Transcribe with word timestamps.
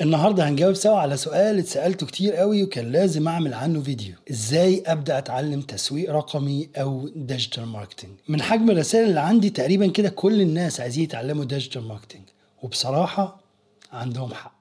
النهارده 0.00 0.48
هنجاوب 0.48 0.74
سوا 0.74 0.98
على 0.98 1.16
سؤال 1.16 1.58
اتسألته 1.58 2.06
كتير 2.06 2.34
قوي 2.34 2.62
وكان 2.62 2.92
لازم 2.92 3.28
أعمل 3.28 3.54
عنه 3.54 3.80
فيديو. 3.82 4.14
إزاي 4.30 4.82
أبدأ 4.86 5.18
أتعلم 5.18 5.60
تسويق 5.60 6.10
رقمي 6.10 6.68
أو 6.76 7.08
digital 7.16 7.66
marketing 7.66 8.10
من 8.28 8.42
حجم 8.42 8.70
الرسائل 8.70 9.08
اللي 9.08 9.20
عندي 9.20 9.50
تقريبا 9.50 9.86
كده 9.86 10.08
كل 10.08 10.40
الناس 10.40 10.80
عايزين 10.80 11.04
يتعلموا 11.04 11.44
digital 11.44 11.82
marketing 11.82 12.22
وبصراحة 12.62 13.40
عندهم 13.92 14.34
حق. 14.34 14.60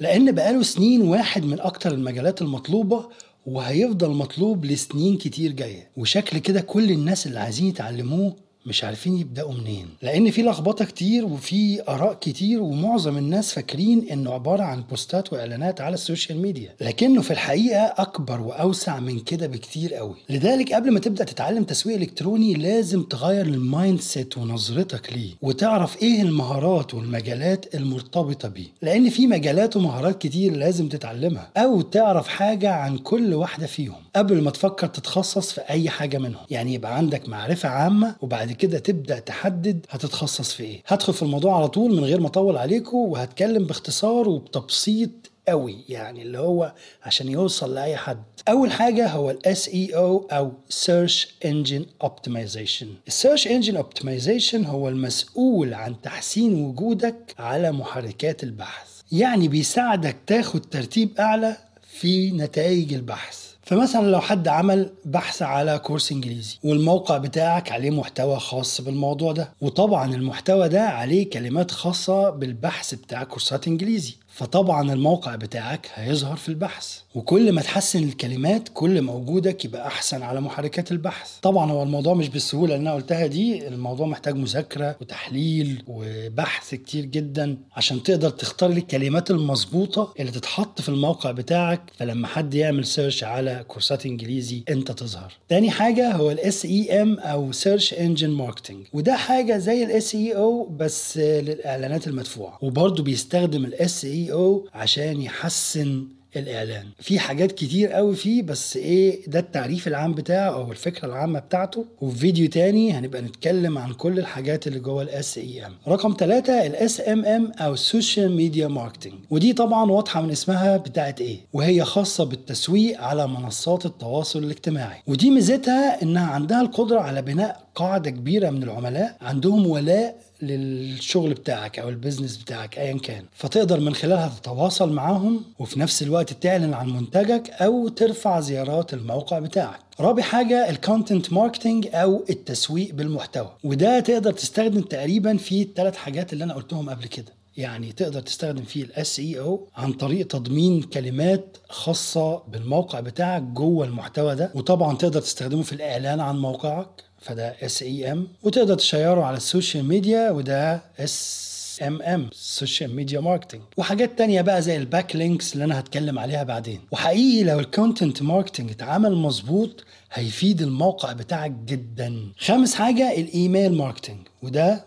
لأن 0.00 0.32
بقاله 0.32 0.62
سنين 0.62 1.02
واحد 1.02 1.44
من 1.44 1.60
أكتر 1.60 1.92
المجالات 1.92 2.42
المطلوبة 2.42 3.08
وهيفضل 3.46 4.10
مطلوب 4.10 4.64
لسنين 4.64 5.16
كتير 5.16 5.52
جاية. 5.52 5.90
وشكل 5.96 6.38
كده 6.38 6.60
كل 6.60 6.90
الناس 6.90 7.26
اللي 7.26 7.40
عايزين 7.40 7.66
يتعلموه 7.66 8.36
مش 8.66 8.84
عارفين 8.84 9.16
يبدأوا 9.18 9.52
منين. 9.52 9.86
لأن 10.02 10.30
في 10.30 10.42
لخبطة 10.42 10.84
كتير 10.84 11.24
وفي 11.24 11.82
آراء 11.88 12.14
كتير 12.20 12.62
ومعظم 12.62 13.18
الناس 13.18 13.52
فاكرين 13.52 14.08
إنه 14.12 14.32
عبارة 14.32 14.62
عن 14.62 14.82
بوستات 14.82 15.32
وإعلانات 15.32 15.80
على 15.80 15.94
ال 15.94 16.00
social 16.00 16.38
media. 16.38 16.74
لكنه 16.80 17.22
في 17.22 17.30
الحقيقة 17.30 17.94
أكبر 17.96 18.40
وأوسع 18.40 19.00
من 19.00 19.20
كده 19.20 19.46
بكتير 19.46 19.94
قوي. 19.94 20.16
لذلك 20.30 20.72
قبل 20.72 20.90
ما 20.90 21.00
تبدأ 21.00 21.24
تتعلم 21.24 21.64
تسويق 21.64 21.96
إلكتروني 21.96 22.54
لازم 22.54 23.02
تغير 23.02 23.46
ال 23.46 24.00
mindset 24.00 24.38
ونظرتك 24.38 25.12
ليه 25.12 25.30
وتعرف 25.42 26.02
إيه 26.02 26.22
المهارات 26.22 26.94
والمجالات 26.94 27.74
المرتبطة 27.74 28.48
بيه. 28.48 28.66
لأن 28.82 29.10
في 29.10 29.26
مجالات 29.26 29.76
ومهارات 29.76 30.22
كتير 30.22 30.56
لازم 30.56 30.88
تتعلمها 30.88 31.50
أو 31.56 31.80
تعرف 31.80 32.28
حاجة 32.28 32.70
عن 32.74 32.98
كل 32.98 33.34
واحدة 33.34 33.66
فيهم. 33.66 34.03
قبل 34.16 34.42
ما 34.42 34.50
تفكر 34.50 34.86
تتخصص 34.86 35.52
في 35.52 35.60
أي 35.60 35.90
حاجة 35.90 36.18
منهم. 36.18 36.44
يعني 36.50 36.74
يبقى 36.74 36.96
عندك 36.96 37.28
معرفة 37.28 37.68
عامة 37.68 38.16
وبعد 38.20 38.52
كده 38.52 38.78
تبدأ 38.78 39.18
تحدد 39.18 39.86
هتتخصص 39.90 40.52
في 40.52 40.62
إيه. 40.62 40.82
هدخل 40.86 41.12
في 41.12 41.22
الموضوع 41.22 41.56
على 41.56 41.68
طول 41.68 41.96
من 41.96 42.04
غير 42.04 42.20
ما 42.20 42.26
أطول 42.26 42.56
عليكم 42.56 42.96
وهتكلم 42.96 43.64
باختصار 43.66 44.28
وبتبسيط 44.28 45.10
قوي. 45.48 45.76
يعني 45.88 46.22
اللي 46.22 46.38
هو 46.38 46.72
عشان 47.02 47.28
يوصل 47.28 47.74
لأي 47.74 47.96
حد. 47.96 48.22
أول 48.48 48.72
حاجة 48.72 49.08
هو 49.08 49.30
ال 49.30 49.68
SEO 49.68 49.96
أو 49.96 50.26
search 50.32 51.34
engine 51.44 51.86
optimization 52.02 52.86
ال 53.06 53.12
search 53.12 53.46
engine 53.46 53.76
optimization 53.76 54.64
هو 54.64 54.88
المسؤول 54.88 55.74
عن 55.74 56.00
تحسين 56.00 56.64
وجودك 56.64 57.34
على 57.38 57.72
محركات 57.72 58.42
البحث. 58.42 58.88
يعني 59.12 59.48
بيساعدك 59.48 60.16
تاخد 60.26 60.60
ترتيب 60.60 61.10
أعلى 61.18 61.56
في 62.00 62.30
نتائج 62.30 62.94
البحث. 62.94 63.53
فمثلا 63.66 64.06
لو 64.10 64.20
حد 64.20 64.48
عمل 64.48 64.90
بحث 65.04 65.42
على 65.42 65.78
كورس 65.78 66.12
إنجليزي 66.12 66.56
والموقع 66.64 67.18
بتاعك 67.18 67.72
عليه 67.72 67.90
محتوى 67.90 68.38
خاص 68.40 68.80
بالموضوع 68.80 69.32
ده 69.32 69.48
وطبعا 69.60 70.14
المحتوى 70.14 70.68
ده 70.68 70.82
عليه 70.88 71.30
كلمات 71.30 71.70
خاصة 71.70 72.30
بالبحث 72.30 72.94
بتاع 72.94 73.24
كورسات 73.24 73.68
إنجليزي. 73.68 74.14
فطبعا 74.34 74.92
الموقع 74.92 75.36
بتاعك 75.36 75.90
هيظهر 75.94 76.36
في 76.36 76.48
البحث. 76.48 76.98
وكل 77.14 77.52
ما 77.52 77.62
تحسن 77.62 78.02
الكلمات 78.04 78.68
كل 78.74 79.00
ما 79.00 79.12
وجودك 79.12 79.64
يبقى 79.64 79.86
أحسن 79.86 80.22
على 80.22 80.40
محركات 80.40 80.92
البحث. 80.92 81.30
طبعا 81.42 81.72
هو 81.72 81.82
الموضوع 81.82 82.14
مش 82.14 82.28
بالسهولة 82.28 82.74
اللي 82.74 82.82
أنا 82.82 82.94
قلتها 82.94 83.26
دي. 83.26 83.68
الموضوع 83.68 84.06
محتاج 84.06 84.34
مذاكرة 84.36 84.96
وتحليل 85.00 85.82
وبحث 85.86 86.74
كتير 86.74 87.04
جدا 87.04 87.56
عشان 87.76 88.02
تقدر 88.02 88.30
تختار 88.30 88.70
الكلمات 88.70 89.30
المظبوطة 89.30 90.14
اللي 90.20 90.30
تتحط 90.32 90.80
في 90.80 90.88
الموقع 90.88 91.30
بتاعك. 91.30 91.80
فلما 91.96 92.26
حد 92.26 92.54
يعمل 92.54 92.84
search 92.84 93.24
على 93.24 93.64
كورسات 93.68 94.06
إنجليزي 94.06 94.62
أنت 94.68 94.92
تظهر. 94.92 95.32
تاني 95.48 95.70
حاجة 95.70 96.12
هو 96.12 96.30
ال 96.30 96.64
SEM 96.64 97.18
أو 97.18 97.52
search 97.52 97.94
engine 97.94 98.30
marketing 98.30 98.86
وده 98.92 99.16
حاجة 99.16 99.58
زي 99.58 99.84
ال 99.84 100.14
SEO 100.14 100.64
بس 100.76 101.18
للإعلانات 101.18 102.06
المدفوعة. 102.06 102.58
وبرضه 102.62 103.02
بيستخدم 103.02 103.64
ال 103.64 104.04
SEO 104.04 104.68
عشان 104.74 105.20
يحسن 105.22 106.04
الإعلان. 106.36 106.86
في 107.00 107.18
حاجات 107.18 107.52
كتير 107.52 107.92
قوي 107.92 108.14
فيه 108.16 108.42
بس 108.42 108.76
إيه 108.76 109.26
ده 109.26 109.38
التعريف 109.38 109.88
العام 109.88 110.14
بتاعه 110.14 110.50
أو 110.54 110.72
الفكرة 110.72 111.06
العامة 111.08 111.38
بتاعته. 111.38 111.84
وفي 112.00 112.18
فيديو 112.18 112.48
تاني 112.48 112.92
هنبقى 112.92 113.22
نتكلم 113.22 113.78
عن 113.78 113.92
كل 113.92 114.18
الحاجات 114.18 114.66
اللي 114.66 114.78
جوه 114.78 115.02
ال 115.02 115.38
SEM 115.38 115.72
رقم 115.88 116.16
ثلاثة 116.18 116.66
ال 116.66 117.00
SMM 117.08 117.52
أو 117.58 117.76
social 117.76 118.36
media 118.36 118.68
marketing 118.68 119.14
ودي 119.30 119.52
طبعا 119.52 119.90
واضحة 119.90 120.20
من 120.22 120.30
اسمها 120.30 120.76
بتاعت 120.76 121.20
إيه؟ 121.20 121.38
وهي 121.52 121.84
خاصة 121.84 122.24
بالتسويق 122.24 123.00
على 123.00 123.26
منصات 123.28 123.86
التواصل 123.86 124.38
الاجتماعي. 124.44 125.02
ودي 125.06 125.30
ميزتها 125.30 126.02
إنها 126.02 126.26
عندها 126.26 126.60
القدرة 126.60 127.00
على 127.00 127.22
بناء 127.22 127.63
قاعدة 127.74 128.10
كبيرة 128.10 128.50
من 128.50 128.62
العملاء 128.62 129.16
عندهم 129.20 129.66
ولاء 129.66 130.16
للشغل 130.42 131.34
بتاعك 131.34 131.78
أو 131.78 131.88
ال 131.88 131.93
business 131.93 132.36
بتاعك 132.36 132.78
ايا 132.78 132.98
كان. 132.98 133.24
فتقدر 133.32 133.80
من 133.80 133.94
خلالها 133.94 134.32
تتواصل 134.40 134.92
معاهم 134.92 135.42
وفي 135.58 135.80
نفس 135.80 136.02
الوقت 136.02 136.32
تعلن 136.32 136.74
عن 136.74 136.88
منتجك 136.88 137.50
أو 137.50 137.88
ترفع 137.88 138.40
زيارات 138.40 138.94
الموقع 138.94 139.38
بتاعك. 139.38 139.80
رابع 140.00 140.22
حاجة 140.22 140.70
ال 140.70 140.78
content 140.78 141.32
marketing 141.32 141.88
أو 141.94 142.24
التسويق 142.30 142.94
بالمحتوى. 142.94 143.52
وده 143.64 144.00
تقدر 144.00 144.32
تستخدم 144.32 144.80
تقريبا 144.80 145.36
في 145.36 145.62
الثلاث 145.62 145.96
حاجات 145.96 146.32
اللي 146.32 146.44
أنا 146.44 146.54
قلتهم 146.54 146.90
قبل 146.90 147.06
كده. 147.06 147.43
يعني 147.56 147.92
تقدر 147.92 148.20
تستخدم 148.20 148.62
فيه 148.64 148.82
ال 148.84 149.18
SEO 149.18 149.68
عن 149.76 149.92
طريق 149.92 150.26
تضمين 150.26 150.82
كلمات 150.82 151.56
خاصة 151.68 152.36
بالموقع 152.48 153.00
بتاعك 153.00 153.42
جوه 153.42 153.86
المحتوى 153.86 154.34
ده. 154.34 154.50
وطبعا 154.54 154.96
تقدر 154.96 155.20
تستخدمه 155.20 155.62
في 155.62 155.72
الإعلان 155.72 156.20
عن 156.20 156.38
موقعك 156.38 156.88
فده 157.20 157.48
SEM 157.62 158.28
وتقدر 158.42 158.74
تشيره 158.74 159.24
على 159.24 159.36
ال 159.36 159.43
social 159.43 159.84
media 159.84 160.30
وده 160.30 160.82
SMM 160.98 162.30
social 162.32 162.94
media 162.96 163.20
marketing 163.20 163.62
وحاجات 163.76 164.18
تانية 164.18 164.40
بقى 164.42 164.62
زي 164.62 164.76
ال 164.76 165.16
backlinks 165.16 165.52
اللي 165.52 165.64
أنا 165.64 165.80
هتكلم 165.80 166.18
عليها 166.18 166.42
بعدين. 166.42 166.80
وحقيقي 166.92 167.44
لو 167.44 167.60
ال 167.60 167.68
content 167.68 168.22
marketing 168.22 168.70
اتعمل 168.70 169.14
مظبوط 169.14 169.84
هيفيد 170.12 170.62
الموقع 170.62 171.12
بتاعك 171.12 171.50
جدا. 171.50 172.32
خامس 172.38 172.74
حاجة 172.74 173.12
ال 173.20 173.29
email 173.29 173.72
marketing 173.74 174.18
وده 174.42 174.84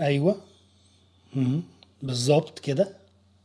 أيوه. 0.00 0.36
بالظبط 2.06 2.58
كده 2.58 2.88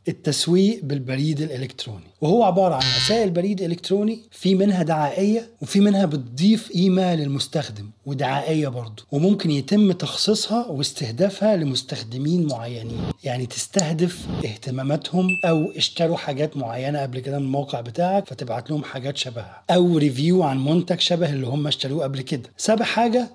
التسويق 0.07 0.79
بالبريد 0.83 1.41
الإلكتروني. 1.41 2.03
وهو 2.21 2.43
عبارة 2.43 2.73
عن 2.75 2.81
رسائل 2.81 3.29
بريد 3.29 3.61
إلكتروني 3.61 4.19
في 4.31 4.55
منها 4.55 4.83
دعائية 4.83 5.49
وفي 5.61 5.79
منها 5.79 6.05
بتضيف 6.05 6.71
قيمه 6.71 7.15
للمستخدم 7.15 7.89
ودعائية 8.05 8.67
برضه 8.67 9.03
وممكن 9.11 9.51
يتم 9.51 9.91
تخصيصها 9.91 10.67
واستهدافها 10.67 11.55
لمستخدمين 11.55 12.47
معينين. 12.47 13.01
يعني 13.23 13.45
تستهدف 13.45 14.27
اهتماماتهم 14.45 15.27
أو 15.45 15.71
اشتروا 15.71 16.17
حاجات 16.17 16.57
معينة 16.57 17.01
قبل 17.01 17.19
كده 17.19 17.39
من 17.39 17.45
الموقع 17.45 17.81
بتاعك 17.81 18.27
فتبعت 18.27 18.69
لهم 18.69 18.83
حاجات 18.83 19.17
شبهها. 19.17 19.63
أو 19.69 19.97
review 19.97 20.43
عن 20.43 20.65
منتج 20.65 20.99
شبه 20.99 21.29
اللي 21.29 21.47
هم 21.47 21.67
اشتروه 21.67 22.03
قبل 22.03 22.21
كده. 22.21 22.49
سابع 22.57 22.85
حاجة 22.85 23.29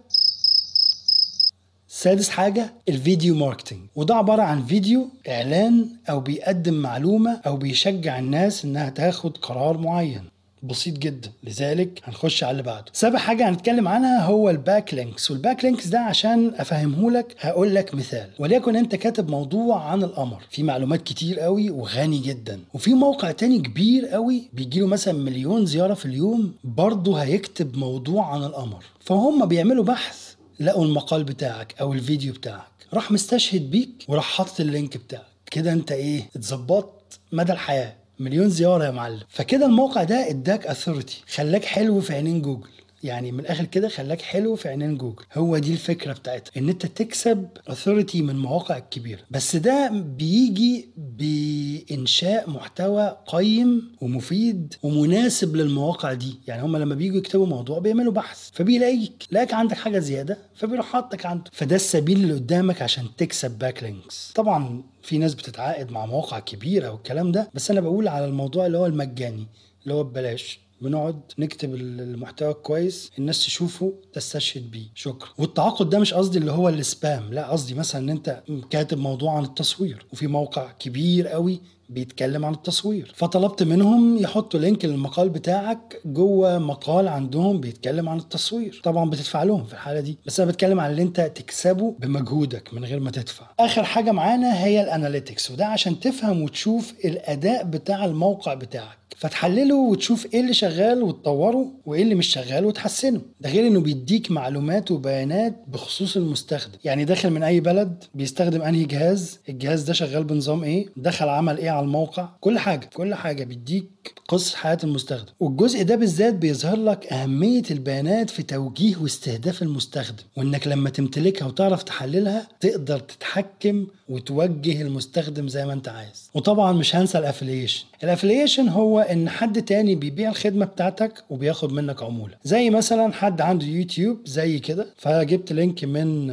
سادس 1.99 2.29
حاجة 2.29 2.73
ال 2.89 2.97
video 2.97 3.35
marketing. 3.35 3.81
وده 3.97 4.15
عبارة 4.15 4.43
عن 4.43 4.65
فيديو 4.65 5.09
إعلان 5.29 5.87
أو 6.11 6.21
بيقدم 6.21 6.75
معلومة 6.75 7.41
أو 7.47 7.57
بيشجع 7.57 8.19
الناس 8.19 8.65
إنها 8.65 8.91
تاخد 8.91 9.37
قرار 9.37 9.79
معين. 9.79 10.23
بسيط 10.63 10.99
جدا. 10.99 11.31
لذلك 11.45 12.01
هنخش 12.05 12.45
على 12.45 12.51
اللي 12.51 12.63
بعده. 12.63 12.85
سابع 12.93 13.19
حاجة 13.19 13.49
هنتكلم 13.49 13.89
عنها 13.89 14.25
هو 14.25 14.51
ال 14.51 14.95
backlinks 14.95 15.31
وال 15.31 15.65
backlinks 15.65 15.87
ده 15.87 16.01
عشان 16.01 16.53
افهمه 16.57 17.11
لك 17.11 17.37
هقول 17.41 17.75
لك 17.75 17.95
مثال. 17.95 18.29
وليكن 18.39 18.77
أنت 18.77 18.95
كاتب 18.95 19.31
موضوع 19.31 19.85
عن 19.85 20.03
القمر. 20.03 20.43
في 20.51 20.63
معلومات 20.63 21.03
كتير 21.03 21.41
قوي 21.41 21.71
وغني 21.71 22.19
جدا. 22.19 22.61
وفي 22.75 22.95
موقع 22.95 23.31
تاني 23.31 23.59
كبير 23.59 24.07
قوي 24.07 24.43
بيجيله 24.53 24.87
مثلا 24.87 25.15
مليون 25.19 25.67
زيارة 25.67 25.95
في 25.95 26.07
اليوم 26.07 26.53
برضه 26.65 27.17
هيكتب 27.23 27.77
موضوع 27.77 28.27
عن 28.35 28.43
القمر. 28.43 28.85
فهم 29.01 29.47
بيعملوا 29.47 29.85
بحث 29.85 30.36
لقوا 30.61 30.85
المقال 30.85 31.25
بتاعك 31.25 31.75
أو 31.81 31.93
الفيديو 31.93 32.33
بتاعك 32.33 32.67
راح 32.95 33.13
مستشهد 33.13 33.71
بيك 33.71 34.05
وراح 34.09 34.25
حاطط 34.25 34.61
ال 34.61 34.68
link 34.68 34.97
بتاعك. 34.97 35.27
كده 35.51 35.73
أنت 35.73 35.93
إيه 35.93 36.31
اتظبطت 36.37 37.19
مدى 37.33 37.53
الحياة. 37.53 37.95
مليون 38.19 38.49
زيارة 38.51 38.85
يا 38.85 38.91
معلم. 38.91 39.21
فكده 39.29 39.67
الموقع 39.67 40.03
ده 40.05 40.31
اداك 40.31 40.67
authority 40.67 41.23
خلاك 41.35 41.65
حلو 41.65 42.01
في 42.01 42.15
عينين 42.15 42.43
جوجل. 42.43 42.69
يعني 43.05 43.33
من 43.33 43.41
الآخر 43.41 43.65
كده 43.65 43.89
خلاك 43.89 44.23
حلو 44.23 44.57
في 44.57 44.69
عينين 44.69 44.97
جوجل. 44.99 45.25
هو 45.35 45.59
دي 45.59 45.73
الفكرة 45.73 46.13
بتاعتها 46.13 46.53
إن 46.57 46.69
أنت 46.69 46.87
تكسب 46.87 47.49
authority 47.69 48.23
من 48.23 48.31
المواقع 48.31 48.77
الكبيرة. 48.77 49.21
بس 49.31 49.57
ده 49.57 49.89
بيجي 50.19 50.89
بإنشاء 50.97 52.51
محتوى 52.51 53.17
قيم 53.27 53.93
ومفيد 54.01 54.75
ومناسب 54.83 55.57
للمواقع 55.57 56.13
دي. 56.13 56.39
يعني 56.47 56.63
هم 56.63 56.77
لما 56.77 56.95
بييجوا 56.95 57.19
يكتبوا 57.19 57.47
موضوع 57.47 57.79
بيعملوا 57.79 58.13
بحث 58.13 58.51
فبيلاقيك. 58.53 59.25
لاقيك 59.31 59.55
عندك 59.55 59.77
حاجة 59.77 59.99
زيادة 59.99 60.39
فبيروح 60.55 60.87
حاطك 60.87 61.27
عنده. 61.27 61.51
فده 61.53 61.77
السبيل 61.77 62.17
اللي 62.23 62.35
قدامك 62.35 62.83
عشان 62.83 63.05
تكسب 63.19 63.59
backlinks 63.59 64.33
طبعا 64.35 64.83
في 65.03 65.19
ناس 65.19 65.35
بتتعاقد 65.35 65.91
مع 65.91 66.07
مواقع 66.07 66.39
كبيرة 66.39 66.91
والكلام 66.91 67.33
ده 67.33 67.51
بس 67.55 67.71
أنا 67.71 67.81
بقول 67.81 68.09
على 68.09 68.25
الموضوع 68.25 68.67
اللي 68.67 68.79
هو 68.79 68.87
المجاني 68.87 69.47
اللي 69.83 69.95
هو 69.95 70.05
ببلاش. 70.05 70.66
بنقعد 70.81 71.21
نكتب 71.39 71.75
المحتوى 71.75 72.55
كويس 72.55 73.11
الناس 73.19 73.45
تشوفه 73.45 73.95
تستشهد 74.13 74.71
بيه. 74.71 74.87
شكرا. 74.95 75.29
والتعاقد 75.39 75.91
ده 75.91 75.99
مش 75.99 76.15
قصدي 76.15 76.39
اللي 76.39 76.53
هو 76.53 76.69
السبام 76.69 77.33
لا 77.35 77.51
قصدي 77.51 77.75
مثلا 77.75 78.01
إن 78.01 78.11
أنت 78.11 78.43
كاتب 78.71 78.99
موضوع 78.99 79.37
عن 79.37 79.45
التصوير 79.45 80.07
وفي 80.13 80.27
موقع 80.27 80.73
كبير 80.73 81.29
قوي 81.29 81.61
بيتكلم 81.89 82.45
عن 82.45 82.53
التصوير. 82.55 83.13
فطلبت 83.17 83.63
منهم 83.63 84.19
يحطوا 84.19 84.61
لينك 84.61 84.85
للمقال 84.85 85.29
بتاعك 85.29 86.01
جوه 86.05 86.59
مقال 86.59 87.09
عندهم 87.09 87.61
بيتكلم 87.61 88.09
عن 88.09 88.19
التصوير. 88.19 88.81
طبعا 88.85 89.11
بتدفع 89.11 89.43
لهم 89.43 89.65
في 89.65 89.73
الحالة 89.73 90.01
دي 90.01 90.19
بس 90.27 90.41
أنا 90.41 90.51
بتكلم 90.51 90.81
عن 90.81 90.91
اللي 90.91 91.03
أنت 91.03 91.21
تكسبه 91.21 91.95
بمجهودك 91.99 92.75
من 92.75 92.85
غير 92.85 93.01
ما 93.01 93.11
تدفع. 93.11 93.47
آخر 93.61 93.85
حاجة 93.85 94.13
معانا 94.13 94.65
هي 94.65 94.83
الأناليتكس 94.83 95.51
وده 95.51 95.67
عشان 95.67 96.01
تفهم 96.01 96.43
وتشوف 96.43 96.95
الأداء 97.05 97.65
بتاع 97.65 98.05
الموقع 98.05 98.55
بتاعك. 98.55 98.99
فتحلله 99.17 99.75
وتشوف 99.75 100.27
إيه 100.35 100.41
اللي 100.41 100.55
شغال 100.55 101.03
وتطوره 101.03 101.67
وإيه 101.87 102.03
اللي 102.03 102.15
مش 102.15 102.27
شغال 102.27 102.65
وتحسنه. 102.65 103.21
ده 103.41 103.51
غير 103.51 103.67
إنه 103.67 103.81
بيديك 103.81 104.31
معلومات 104.31 104.91
وبيانات 104.91 105.65
بخصوص 105.69 106.17
المستخدم. 106.17 106.79
يعني 106.85 107.05
داخل 107.05 107.31
من 107.31 107.43
أي 107.43 107.61
بلد 107.61 108.05
بيستخدم 108.15 108.63
أنهي 108.63 108.85
جهاز؟ 108.85 109.39
الجهاز 109.49 109.83
ده 109.83 109.93
شغال 109.93 110.25
بنظام 110.25 110.65
إيه؟ 110.65 110.87
دخل 110.97 111.29
عمل 111.29 111.59
إيه 111.59 111.71
على 111.77 111.85
الموقع 111.85 112.29
كل 112.41 112.59
حاجة 112.59 112.91
كل 112.95 113.15
حاجة 113.15 113.45
بيديك 113.45 113.87
قصة 114.29 114.57
حياة 114.57 114.79
المستخدم. 114.85 115.33
والجزء 115.41 115.83
ده 115.83 115.97
بالذات 115.97 116.35
بيظهر 116.35 116.77
لك 116.77 117.13
أهمية 117.13 117.63
البيانات 117.71 118.31
في 118.31 118.43
توجيه 118.43 118.97
واستهداف 118.97 119.63
المستخدم 119.63 120.23
وإنك 120.37 120.67
لما 120.69 120.91
تمتلكها 120.91 121.47
وتعرف 121.47 121.83
تحللها 121.83 122.49
تقدر 122.61 122.99
تتحكم 122.99 123.87
وتوجه 124.09 124.83
المستخدم 124.83 125.49
زي 125.49 125.67
ما 125.67 125.73
أنت 125.73 125.89
عايز. 125.89 126.31
وطبعا 126.35 126.73
مش 126.73 126.97
هنسى 126.97 127.19
ال 127.19 127.24
affiliation 127.24 127.85
ال 128.05 128.10
affiliation 128.10 128.69
هو 128.69 129.01
إن 129.01 129.29
حد 129.29 129.63
تاني 129.63 129.95
بيبيع 129.95 130.31
الخدمة 130.31 130.65
بتاعتك 130.67 131.25
وبياخد 131.31 131.73
منك 131.73 132.03
عمولة. 132.03 132.35
زي 132.45 132.71
مثلا 132.71 133.13
حد 133.13 133.41
عنده 133.41 133.67
يوتيوب 133.67 134.19
زي 134.25 134.59
كده 134.59 134.87
فجبت 134.97 135.53
link 135.53 135.85
من 135.85 136.31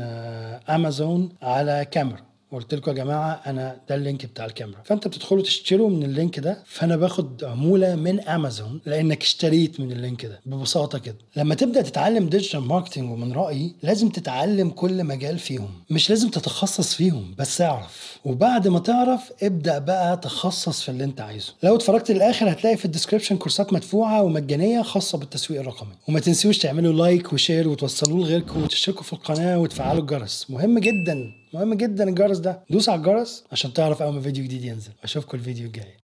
أمازون 0.69 1.29
على 1.41 1.87
كاميرا. 1.91 2.32
وقلت 2.53 2.73
لكم 2.73 2.91
يا 2.91 2.95
جماعة 2.95 3.41
أنا 3.45 3.77
ده 3.89 3.95
ال 3.95 4.01
link 4.01 4.25
بتاع 4.25 4.45
الكاميرا. 4.45 4.79
فأنت 4.85 5.07
بتدخلوا 5.07 5.41
تشتروا 5.43 5.89
من 5.89 6.03
ال 6.03 6.11
link 6.11 6.39
ده 6.39 6.63
فأنا 6.65 6.95
باخد 6.95 7.43
عمولة 7.43 7.95
من 7.95 8.19
أمازون 8.19 8.81
لأنك 8.85 9.21
اشتريت 9.21 9.79
من 9.79 9.91
ال 9.91 9.98
link 9.98 10.25
ده 10.25 10.39
ببساطة 10.45 10.97
كده. 10.99 11.15
لما 11.35 11.55
تبدأ 11.55 11.81
تتعلم 11.81 12.29
digital 12.29 12.59
marketing 12.59 13.11
ومن 13.11 13.33
رأيي 13.33 13.75
لازم 13.83 14.09
تتعلم 14.09 14.69
كل 14.69 15.03
مجال 15.03 15.39
فيهم. 15.39 15.69
مش 15.89 16.09
لازم 16.09 16.29
تتخصص 16.29 16.93
فيهم 16.93 17.35
بس 17.37 17.61
اعرف. 17.61 18.17
وبعد 18.25 18.67
ما 18.67 18.79
تعرف 18.79 19.31
ابدأ 19.43 19.79
بقى 19.79 20.17
تخصص 20.17 20.81
في 20.81 20.89
اللي 20.89 21.03
أنت 21.03 21.21
عايزه. 21.21 21.53
لو 21.63 21.75
اتفرجت 21.75 22.11
للآخر 22.11 22.51
هتلاقي 22.51 22.77
في 22.77 22.85
ال 22.85 22.90
description 22.90 23.37
كورسات 23.37 23.73
مدفوعة 23.73 24.23
ومجانية 24.23 24.81
خاصة 24.81 25.17
بالتسويق 25.17 25.59
الرقمي. 25.59 25.93
وما 26.07 26.19
تنسوش 26.19 26.57
تعملوا 26.57 26.93
like 26.93 27.33
و 27.33 27.39
share 27.39 27.67
وتوصلوه 27.69 28.19
لغيركم 28.19 28.63
وتشتركوا 28.63 29.03
في 29.03 29.13
القناة 29.13 29.59
وتفعلوا 29.59 30.01
الجرس. 30.01 30.45
مهم 30.49 30.79
جدا. 30.79 31.42
مهم 31.53 31.73
جدا 31.73 32.09
الجرس 32.09 32.37
ده. 32.37 32.59
دوس 32.69 32.89
على 32.89 32.97
الجرس 32.99 33.43
عشان 33.51 33.73
تعرف 33.73 34.01
أول 34.01 34.13
ما 34.13 34.21
فيديو 34.21 34.43
جديد 34.43 34.63
ينزل. 34.63 34.91
أشوفكم 35.03 35.37
الفيديو 35.37 35.67
الجاي. 35.67 35.93